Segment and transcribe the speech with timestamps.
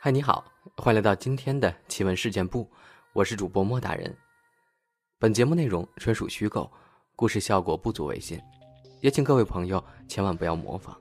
[0.00, 0.44] 嗨，你好，
[0.76, 2.70] 欢迎来到今天的奇闻事件部，
[3.12, 4.16] 我是主播莫大人。
[5.18, 6.70] 本节目内容纯属虚构，
[7.16, 8.40] 故事效果不足为信，
[9.00, 10.96] 也请各位朋友千万不要模仿。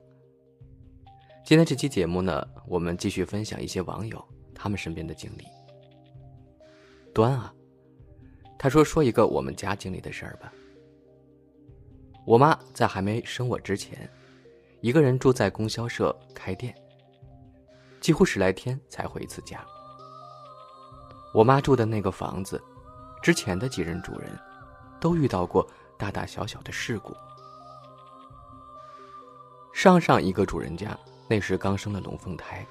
[1.46, 5.46] 今天这期节目呢，我们继续分享一些网友他们身边的经历。
[7.14, 7.54] 端啊，
[8.58, 10.52] 他说说一个我们家经历的事儿吧。
[12.26, 14.10] 我妈在还没生我之前，
[14.82, 16.76] 一个人住在供销社开店，
[18.08, 19.60] 几乎十来天才回一次家。
[21.34, 22.64] 我妈住的那个房子，
[23.22, 24.32] 之前的几任主人，
[24.98, 27.14] 都遇到过大大小小的事故。
[29.74, 30.98] 上上一个主人家
[31.28, 32.66] 那时刚生了龙凤胎，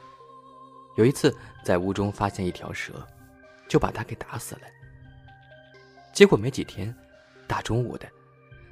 [0.94, 3.06] 有一次在屋中发现一条蛇，
[3.68, 4.62] 就把它给打死了。
[6.14, 6.96] 结果没几天，
[7.46, 8.08] 大中午的。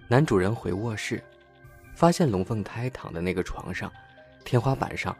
[0.08, 1.22] 男主人回卧室，
[1.94, 3.92] 发现龙凤胎躺在那个床上，
[4.46, 5.14] 天花板上，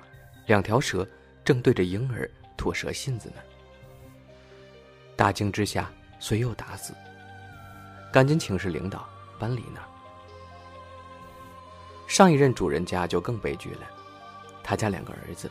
[0.47, 1.07] 两条蛇
[1.45, 3.37] 正对着婴儿吐舌信子呢。
[5.17, 6.95] 大惊之下，遂又打死。
[8.13, 9.07] 赶紧请示领导
[9.39, 9.89] 搬离那儿。
[12.07, 13.87] 上一任主人家就更悲剧了，
[14.63, 15.51] 他家两个儿子，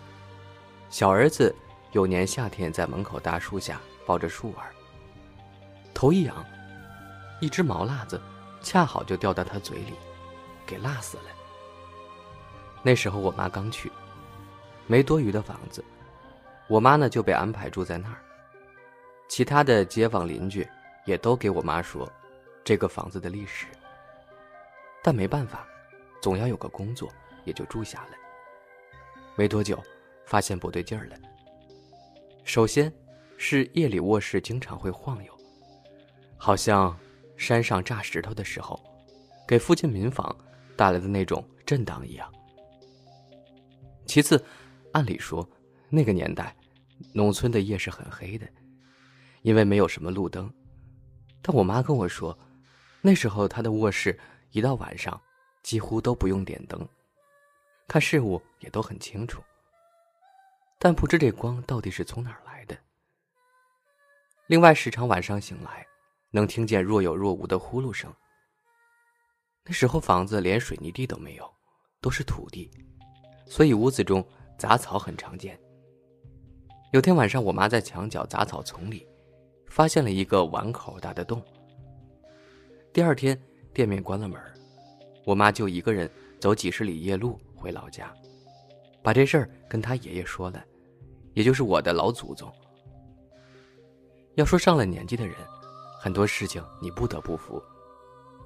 [0.89, 1.53] 小儿子
[1.91, 4.65] 有年夏天在门口大树下抱着树玩，
[5.93, 6.45] 头一仰，
[7.39, 8.21] 一只毛辣子。
[8.61, 9.93] 恰好就掉到他嘴里，
[10.65, 11.23] 给辣死了。
[12.81, 13.91] 那时候我妈刚去，
[14.87, 15.83] 没多余的房子，
[16.67, 18.17] 我妈呢就被安排住在那儿。
[19.27, 20.67] 其他的街坊邻居
[21.05, 22.11] 也都给我妈说
[22.63, 23.65] 这个房子的历史。
[25.01, 25.67] 但没办法，
[26.21, 27.09] 总要有个工作，
[27.45, 28.11] 也就住下了。
[29.35, 29.81] 没多久，
[30.25, 31.15] 发现不对劲儿了。
[32.43, 32.93] 首先，
[33.37, 35.37] 是夜里卧室经常会晃悠，
[36.37, 36.97] 好像……
[37.35, 38.79] 山上炸石头的时候，
[39.47, 40.33] 给附近民房
[40.77, 42.31] 带来的那种震荡一样。
[44.05, 44.41] 其次，
[44.93, 45.47] 按理说，
[45.89, 46.55] 那个年代，
[47.13, 48.47] 农村的夜是很黑的，
[49.41, 50.51] 因为没有什么路灯。
[51.41, 52.35] 但我妈跟我说，
[53.01, 54.17] 那时候她的卧室
[54.51, 55.21] 一到晚上，
[55.61, 56.87] 几乎都不用点灯，
[57.87, 59.43] 看事物也都很清楚。
[60.79, 62.77] 但不知这光到底是从哪儿来的。
[64.47, 65.85] 另外，时常晚上醒来。
[66.35, 68.11] 能听见若有若无的呼噜声。
[69.63, 71.47] 那时候房子连水泥地都没有，
[72.01, 72.71] 都是土地，
[73.45, 74.27] 所以屋子中
[74.57, 75.59] 杂草很常见。
[76.91, 79.07] 有天晚上，我妈在墙角杂草丛里
[79.67, 81.41] 发现了一个碗口大的洞。
[82.91, 83.39] 第二天
[83.73, 84.39] 店面关了门，
[85.25, 86.09] 我妈就一个人
[86.39, 88.13] 走几十里夜路回老家，
[89.01, 90.63] 把这事儿跟她爷爷说了，
[91.33, 92.51] 也就是我的老祖宗。
[94.35, 95.35] 要说上了年纪的人。
[95.99, 97.63] 很多事情你不得不服，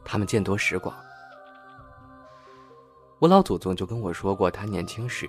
[0.06, 0.96] 他们见多识广。
[3.18, 5.28] 我老祖宗就跟我说过，他年轻时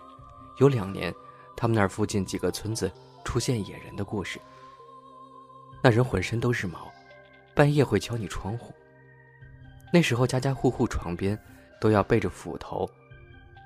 [0.58, 1.14] 有两年，
[1.56, 2.91] 他们那儿附近几个村子
[3.24, 4.41] 出现野人的故事。
[5.82, 6.92] 那人浑身都是毛，
[7.54, 8.74] 半夜会敲你窗户。
[9.92, 11.38] 那时候家家户户床边
[11.80, 12.88] 都要备着斧头、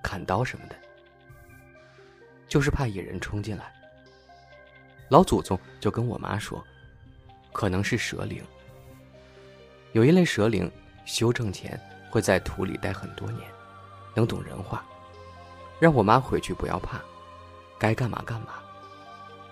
[0.02, 0.76] 砍刀什么的，
[2.47, 3.72] 就是怕野人冲进来。
[5.08, 6.64] 老祖宗就跟我妈说。
[7.54, 8.42] 可能是蛇灵。
[9.92, 10.72] 有一类蛇灵，
[11.04, 11.78] 修正前
[12.10, 13.47] 会在土里待很多年，
[14.16, 14.82] 能懂人话，
[15.82, 17.00] 让我妈回去不要怕，
[17.76, 18.62] 该干嘛干嘛。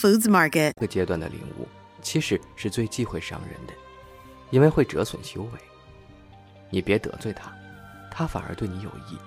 [0.00, 0.72] Foods Market。
[0.72, 1.68] 这个阶段的领悟，
[2.00, 3.74] 其实是最忌讳伤人的，
[4.48, 5.50] 因为会折损修为。
[6.70, 7.52] 你别得罪他，
[8.10, 9.18] 他反而对你有益。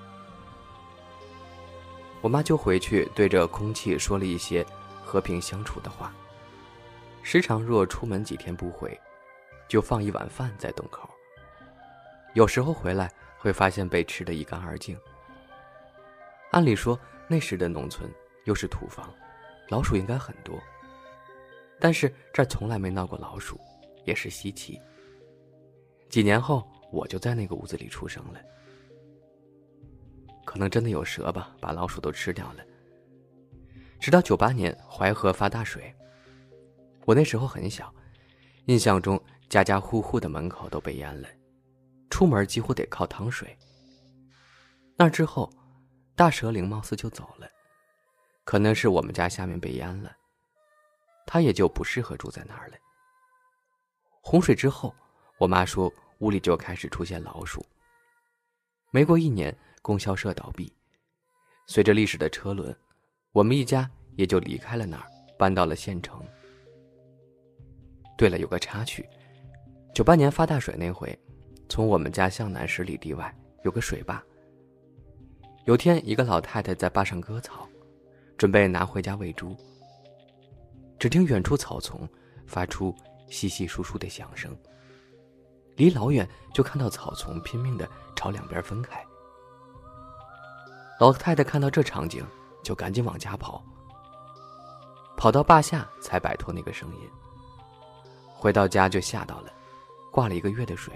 [2.21, 4.65] 我妈就回去对着空气说了一些
[5.05, 6.11] 和平相处的话。
[7.21, 8.99] 时常若出门几天不回，
[9.67, 11.07] 就放一碗饭在洞口。
[12.33, 14.97] 有时候回来会发现被吃得一干二净。
[16.49, 18.09] 按理说那时的农村
[18.45, 19.13] 又是土房。
[19.69, 20.61] 老鼠应该很多，
[21.79, 23.59] 但是这儿从来没闹过老鼠，
[24.05, 24.79] 也是稀奇。
[26.09, 28.39] 几年后，我就在那个屋子里出生了。
[30.45, 32.63] 可能真的有蛇吧，把老鼠都吃掉了。
[33.99, 35.91] 直到九八年淮河发大水，
[37.05, 37.91] 我那时候很小，
[38.65, 39.19] 印象中
[39.49, 41.27] 家家户户的门口都被淹了，
[42.09, 43.57] 出门几乎得靠趟水。
[44.95, 45.49] 那之后，
[46.15, 47.47] 大蛇灵貌似就走了。
[48.53, 50.15] 可能是我们家下面被淹了，
[51.25, 52.75] 他也就不适合住在那儿了。
[54.21, 54.93] 洪水之后，
[55.39, 57.65] 我妈说屋里就开始出现老鼠。
[58.91, 60.71] 没过一年，供销社倒闭，
[61.65, 62.77] 随着历史的车轮，
[63.31, 66.23] 我们一家也就离开了那儿，搬到了县城。
[68.15, 69.03] 对了，有个插曲，
[69.95, 71.17] 九八年发大水那回，
[71.67, 74.23] 从我们家向南十里地外有个水坝。
[75.65, 77.67] 有天，一个老太太在坝上割草，
[78.43, 79.55] 准备拿回家喂猪。
[80.99, 82.05] 只听远处草丛
[82.45, 82.93] 发出
[83.29, 84.53] 稀稀疏疏的响声，
[85.77, 87.87] 离老远就看到草丛拼命的
[88.17, 89.01] 朝两边分开。
[90.99, 92.21] 老太太看到这场景，
[92.61, 93.63] 就赶紧往家跑，
[95.15, 97.09] 跑到坝下才摆脱那个声音。
[98.27, 99.53] 回到家就吓到了，
[100.11, 100.93] 挂了一个月的水。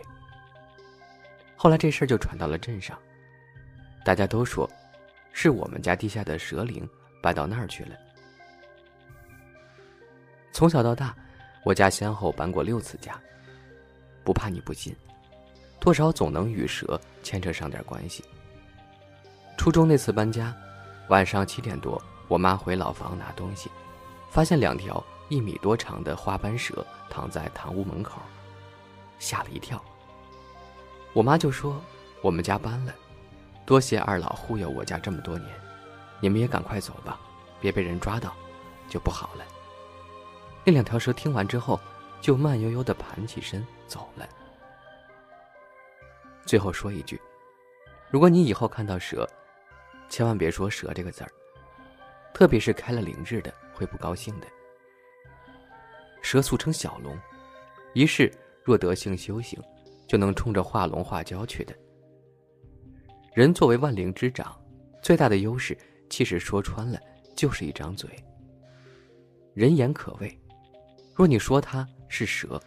[1.55, 2.99] 后来这事儿就传到了镇上。
[4.03, 4.69] 大家都说，
[5.31, 6.85] 是我们家地下的蛇灵
[7.21, 7.91] 搬到那儿去了。
[10.51, 11.15] 从小到大，
[11.63, 13.19] 我家先后搬过六次家。
[14.23, 14.95] 不怕你不信，
[15.79, 18.23] 多少总能与蛇牵扯上点关系。
[19.57, 20.55] 初中那次搬家，
[21.07, 23.69] 晚上七点多，我妈回老房拿东西，
[24.29, 28.21] 发现两条一米多长的花斑蛇躺在堂屋门口，
[29.17, 29.81] 吓了一跳。
[31.13, 31.81] 我妈就说
[32.21, 32.93] ：“我们家搬了。”
[33.65, 35.49] 多谢二老护佑我家这么多年，
[36.19, 37.19] 你们也赶快走吧，
[37.59, 38.35] 别被人抓到，
[38.89, 39.45] 就不好了。
[40.65, 41.79] 那两条蛇听完之后，
[42.19, 44.27] 就慢悠悠的盘起身走了。
[46.45, 47.19] 最后说一句，
[48.09, 49.27] 如果你以后看到蛇，
[50.09, 51.31] 千万别说“蛇”这个字儿，
[52.33, 54.47] 特别是开了灵日的，会不高兴的。
[56.21, 57.17] 蛇俗称小龙，
[57.93, 58.31] 一世
[58.63, 59.61] 若得性修行，
[60.07, 61.75] 就能冲着化龙化蛟去的。
[63.33, 64.57] 人作为万灵之长，
[65.01, 65.77] 最大的优势
[66.09, 66.99] 其实说穿了
[67.35, 68.09] 就是一张嘴。
[69.53, 70.39] 人言可畏，
[71.15, 72.61] 若你说他是蛇，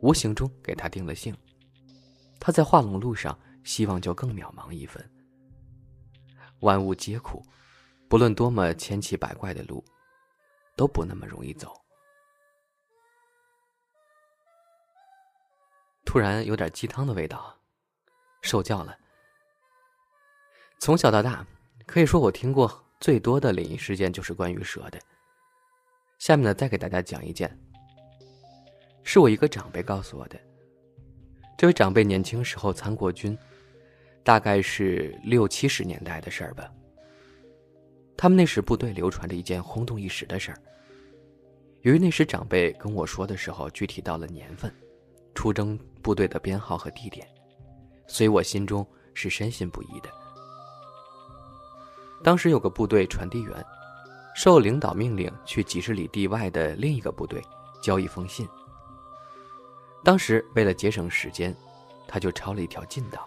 [0.00, 1.36] 无形中给他定了性，
[2.40, 5.08] 他在化龙路上希望就更渺茫一分。
[6.60, 7.42] 万物皆苦，
[8.08, 9.84] 不论多么千奇百怪的路，
[10.76, 11.72] 都不那么容易走。
[16.04, 17.54] 突然有点鸡汤的味道，
[18.42, 18.96] 受教了。
[20.78, 21.46] 从小到大，
[21.86, 24.98] 可以说我听过最多的灵异事件就是关于蛇的。
[26.18, 27.56] 下面呢，再给大家讲一件，
[29.04, 30.38] 是我一个长辈告诉我的。
[31.56, 33.38] 这位长辈年轻时候参过军，
[34.24, 36.70] 大概是六七十年代的事儿吧。
[38.16, 40.58] 他们那时部队流传着一件轰动一时的事儿。
[41.82, 44.74] 由于那时长辈跟我说的时候具体到了年份、
[45.34, 47.28] 出征部队的编号和地点，
[48.06, 48.84] 所以我心中
[49.14, 50.10] 是深信不疑的。
[52.22, 53.64] 当时有个部队传递员，
[54.34, 57.42] 受领导命令去几十里地外的另一个部队
[57.80, 58.48] 交一封信。
[60.04, 61.54] 当时为了节省时间，
[62.06, 63.26] 他就抄了一条近道。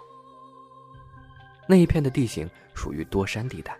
[1.68, 3.78] 那一片的地形属于多山地带。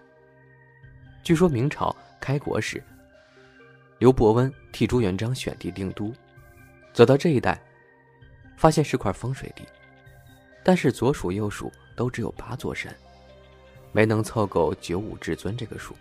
[1.24, 2.84] 据说明朝开国时，
[3.98, 6.14] 刘伯温替朱元璋选地定都，
[6.94, 7.62] 走到这一带，
[8.58, 9.64] 发现是块风水地，
[10.64, 12.96] 但是左数右数都只有八座山。
[13.92, 15.96] 没能凑够九五至尊这个数。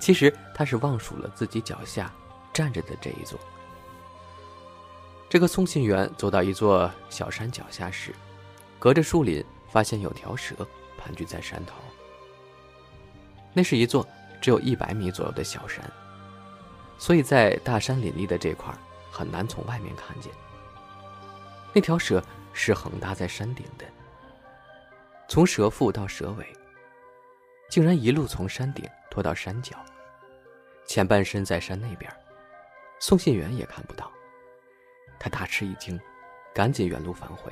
[0.00, 2.12] 其实他是忘数了自己脚下
[2.52, 3.38] 站着的这一座。
[5.28, 8.14] 这个送信员走到一座小山脚下时，
[8.78, 10.54] 隔着树林发现有条蛇
[10.98, 11.74] 盘踞在山头。
[13.52, 14.06] 那是一座
[14.40, 15.82] 只有一百米左右的小山，
[16.98, 18.72] 所以在大山林立的这块
[19.10, 20.30] 很难从外面看见。
[21.72, 22.22] 那条蛇
[22.52, 23.84] 是横搭在山顶的。
[25.28, 26.46] 从蛇腹到蛇尾，
[27.70, 29.76] 竟然一路从山顶拖到山脚，
[30.86, 32.10] 前半身在山那边，
[33.00, 34.10] 送信员也看不到。
[35.18, 35.98] 他大吃一惊，
[36.54, 37.50] 赶紧原路返回，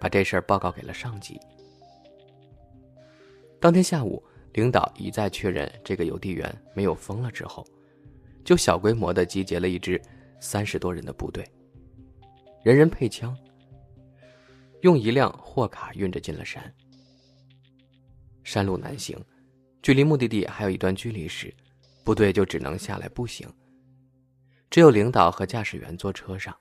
[0.00, 1.40] 把这事儿报告给了上级。
[3.60, 7.64] 当天下午，领导一再确认这个邮递员没有疯了之后，
[8.44, 10.00] 就小规模的集结了一支
[10.40, 11.48] 三十多人的部队，
[12.62, 13.34] 人人配枪，
[14.82, 16.62] 用一辆货卡运着进了山。
[18.44, 19.18] 山路难行，
[19.82, 21.52] 距离目的地还有一段距离时，
[22.04, 23.52] 部队就只能下来步行。
[24.70, 26.56] 只有领导和驾驶员坐车上，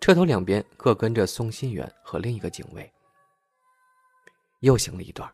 [0.00, 2.92] 车头两边各跟着送信员和另一个警卫。
[4.60, 5.32] 又行了一段，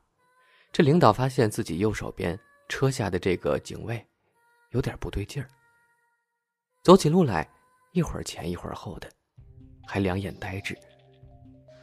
[0.70, 2.38] 这领导发现自己右手边
[2.68, 4.06] 车下的这个警卫
[4.70, 5.48] 有点不对劲儿，
[6.82, 7.48] 走起路来
[7.92, 9.10] 一会儿前一会儿后的，
[9.86, 10.76] 还两眼呆滞，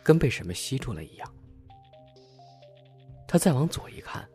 [0.03, 1.35] 跟被什么吸住了一样。
[3.27, 4.27] 他再往左一看，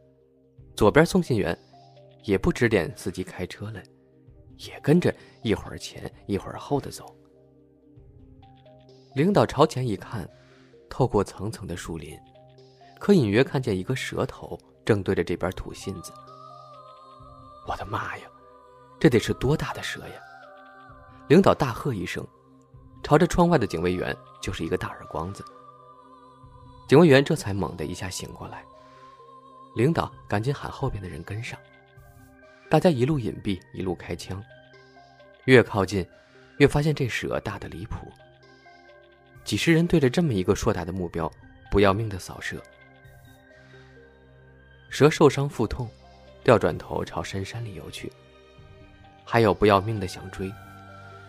[0.76, 1.56] 左边送信员
[2.24, 3.80] 也不指点司机开车了，
[4.56, 7.16] 也跟着一会儿前一会儿后的走。
[9.14, 10.28] 领导朝前一看，
[10.88, 12.16] 透过层层的树林，
[12.98, 16.12] 可隐约看见一个蛇头正对着这边吐信子。
[17.66, 18.24] 我的妈呀，
[18.98, 20.14] 这得是多大的蛇呀！
[21.28, 22.26] 领导大喝一声，
[23.02, 25.44] 朝着窗外的警卫员就是一个大耳光子。
[26.88, 28.64] 警卫员这才猛地一下醒过来，
[29.74, 31.58] 领导赶紧喊后边的人跟上。
[32.68, 34.42] 大家一路隐蔽，一路开枪，
[35.44, 36.06] 越靠近，
[36.58, 38.10] 越发现这蛇大的离谱。
[39.44, 41.30] 几十人对着这么一个硕大的目标，
[41.70, 42.62] 不要命的扫射。
[44.88, 45.88] 蛇受伤腹痛，
[46.44, 48.12] 掉转头朝深山里游去。
[49.24, 50.52] 还有不要命的想追，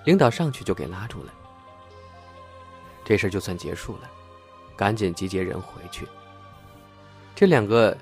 [0.04, 1.34] 领导上去就给拉住了。
[3.04, 4.10] 这事就算结束了，
[4.76, 6.08] 赶紧集结人回去。
[7.36, 7.98] 这两个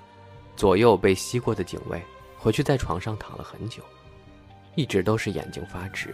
[0.59, 2.03] 左右被吸过的警卫。
[2.37, 3.81] 回去在床上躺了很久，
[4.75, 6.13] 一直都是眼睛发直，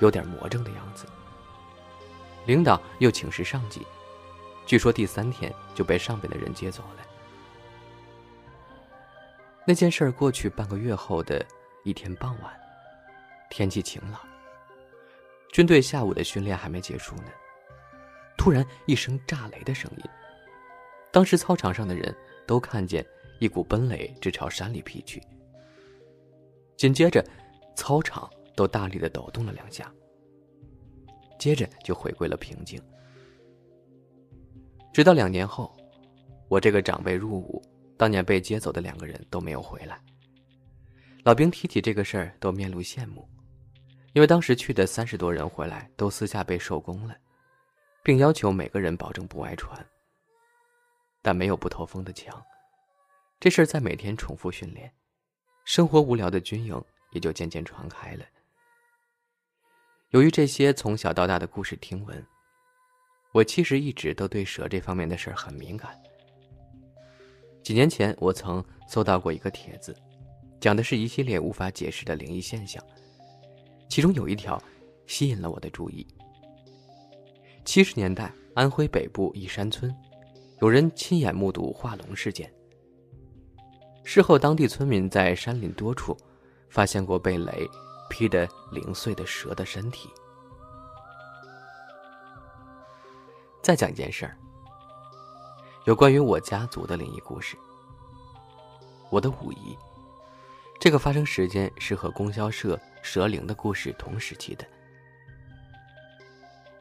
[0.00, 1.04] 有点魔怔的样子。
[2.46, 3.84] 领导又请示上级，
[4.66, 7.06] 据说第三天就被上边的人接走了。
[9.64, 11.44] 那件事过去半个月后的
[11.84, 12.52] 一天傍晚，
[13.50, 14.20] 天气晴朗，
[15.52, 17.30] 军队下午的训练还没结束呢，
[18.36, 20.04] 突然一声炸雷的声音，
[21.10, 23.04] 当时操场上的人都看见
[23.38, 25.22] 一股奔雷直朝山里劈去。
[26.76, 27.24] 紧接着，
[27.76, 29.92] 操场都大力的抖动了两下，
[31.38, 32.80] 接着就回归了平静。
[34.92, 35.74] 直到两年后，
[36.48, 37.62] 我这个长辈入伍，
[37.96, 40.00] 当年被接走的两个人都没有回来。
[41.24, 43.26] 老兵提起这个事儿，都面露羡慕，
[44.12, 47.16] 因为当时去的三十多人回来，都私下被受功了，
[48.02, 49.84] 并要求每个人保证不外传。
[51.22, 52.44] 但没有不透风的墙，
[53.44, 54.90] 这事儿在每天重复训练。
[55.66, 58.24] 生活无聊的军营也就渐渐传开了。
[60.12, 62.26] 由于这些从小到大的故事听闻，
[63.34, 65.94] 我其实一直都对蛇这方面的事儿很敏感。
[67.62, 69.94] 几年前，我曾搜到过一个帖子，
[70.58, 72.82] 讲的是一系列无法解释的灵异现象，
[73.90, 74.58] 其中有一条
[75.06, 76.06] 吸引了我的注意。
[77.66, 79.94] 七十年代，安徽北部一山村，
[80.62, 82.50] 有人亲眼目睹化龙事件。
[84.04, 86.16] 事后，当地村民在山林多处
[86.68, 87.68] 发现过被雷
[88.10, 90.10] 劈得零碎的蛇的身体。
[93.62, 94.36] 再讲一件事儿，
[95.86, 97.56] 有关于我家族的灵异故事。
[99.10, 99.76] 我的五姨，
[100.78, 104.66] 这个发生时间是和供销社蛇灵的故事同时期的。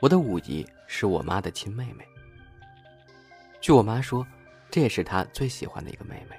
[0.01, 2.05] 我的五姨是我妈的亲妹妹。
[3.61, 4.27] 据我妈说，
[4.69, 6.35] 这也是她最喜欢的一个妹妹。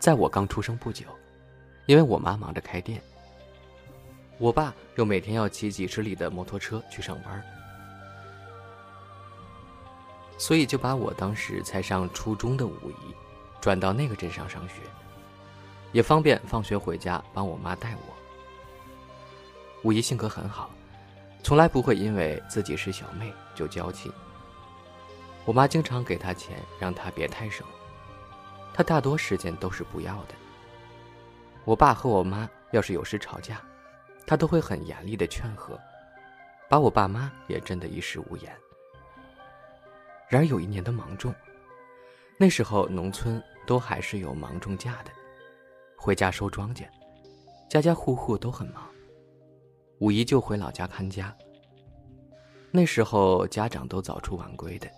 [0.00, 1.04] 在我刚出生不久，
[1.84, 3.02] 因为我妈忙着开店，
[4.38, 7.44] 我爸又每天要骑几十里的摩托车去上班，
[10.38, 13.14] 所以就把我当时才上初中的五姨
[13.60, 14.76] 转到那个镇上上学，
[15.92, 18.16] 也方便放学回家帮我妈带我。
[19.82, 20.70] 五姨性格很好，
[21.42, 24.10] 从来不会因为自己是小妹就娇气。
[25.44, 27.66] 我妈经常给她钱，让她别太省。
[28.80, 30.34] 他大多时间都是不要的。
[31.66, 33.60] 我爸和我妈要是有事吵架，
[34.26, 35.78] 他都会很严厉的劝和，
[36.66, 38.50] 把我爸妈也震得一时无言。
[40.30, 41.34] 然而有一年的芒种，
[42.38, 45.10] 那时候农村都还是有芒种假的，
[45.94, 46.86] 回家收庄稼，
[47.68, 48.88] 家家户户都很忙，
[49.98, 51.36] 五一就回老家看家。
[52.70, 54.88] 那时候家长都早出晚归的，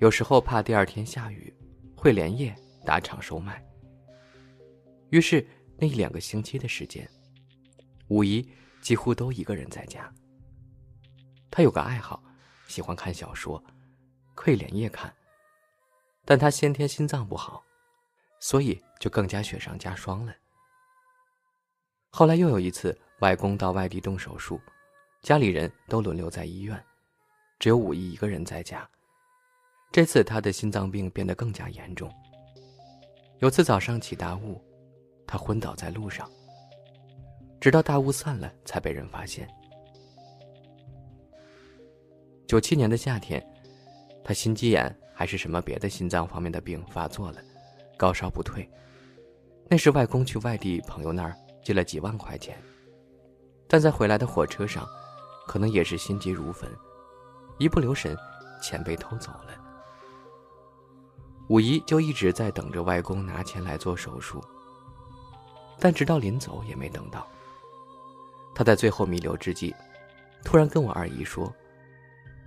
[0.00, 1.50] 有时候怕第二天下雨，
[1.96, 2.54] 会连夜。
[2.84, 3.64] 打场收麦。
[5.10, 5.46] 于是
[5.76, 7.08] 那两个星期的时间，
[8.08, 8.48] 五姨
[8.80, 10.12] 几乎都一个人在家。
[11.50, 12.22] 她有个爱好，
[12.68, 13.62] 喜欢看小说，
[14.34, 15.12] 可以连夜看。
[16.24, 17.62] 但她先天心脏不好，
[18.38, 20.32] 所以就更加雪上加霜了。
[22.10, 24.60] 后来又有一次，外公到外地动手术，
[25.22, 26.84] 家里人都轮流在医院，
[27.58, 28.88] 只有五姨一个人在家。
[29.92, 32.12] 这次他的心脏病变得更加严重。
[33.40, 34.62] 有次早上起大雾，
[35.26, 36.30] 他昏倒在路上。
[37.58, 39.48] 直到大雾散了，才被人发现。
[42.46, 43.42] 九七年的夏天，
[44.22, 47.40] 他心肌炎还是什么别的心脏方面的病发作了，
[47.96, 48.68] 高烧不退。
[49.70, 52.58] 那时外公去外地朋友那儿借了几万块钱，
[53.66, 54.86] 但在回来的火车上，
[55.46, 56.70] 可能也是心急如焚，
[57.58, 58.14] 一不留神，
[58.60, 59.59] 钱被偷走了。
[61.50, 64.40] 五姨就一直在等着外公拿钱来做手术，
[65.80, 67.26] 但直到临走也没等到。
[68.54, 69.74] 他在最后弥留之际，
[70.44, 71.52] 突然跟我二姨说：“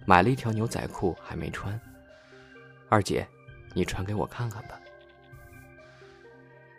[0.07, 1.77] 买了一条牛仔裤还没穿，
[2.87, 3.27] 二姐，
[3.73, 4.79] 你穿给我看看吧。”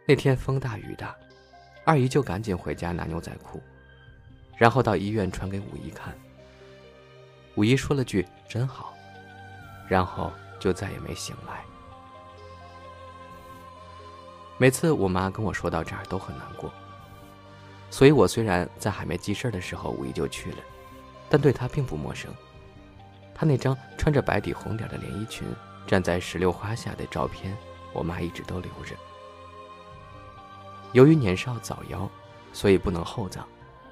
[0.09, 1.15] 那天风大雨大，
[1.85, 3.63] 二姨就赶紧回家拿牛仔裤，
[4.57, 6.17] 然后到医院穿给五姨看。
[7.57, 8.95] 五姨说了句“真好”，
[9.87, 11.63] 然后就再也没醒来。
[14.65, 16.73] 每次我妈跟我说到这儿都很难过，
[17.91, 20.57] 所以我虽然在还没记事的时候五姨就去了，
[21.29, 22.33] 但对她并不陌生。
[23.35, 25.47] 她那张穿着白底红点的连衣裙
[25.87, 27.55] 站在石榴花下的照片，
[27.93, 28.97] 我妈一直都留着。
[30.93, 32.09] 由于年少早夭，
[32.55, 33.47] 所以不能厚葬，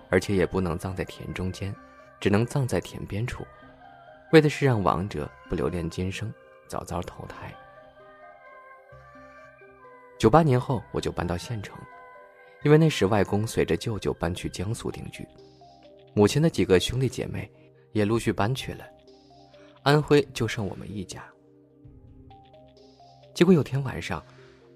[0.08, 1.76] 而且也不能葬在田中间，
[2.18, 3.46] 只能葬在田边处，
[4.32, 6.32] 为的是让亡者不留恋今生，
[6.66, 7.54] 早早投胎。
[10.22, 11.76] 九八年后，我就搬到县城，
[12.62, 15.26] 因为那时外公随着舅舅搬去江苏定居，
[16.14, 17.50] 母亲的几个兄弟姐妹
[17.90, 18.84] 也陆续搬去了，
[19.82, 21.24] 安徽就剩我们一家。
[23.34, 24.24] 结果有天晚上，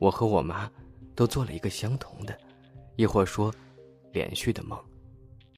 [0.00, 0.69] 我和我妈
[1.15, 2.37] 都做了一个相同的，
[2.97, 3.55] 亦或说
[4.11, 4.76] 连续的梦。